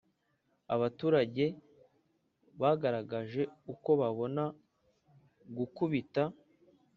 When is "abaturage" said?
0.75-1.45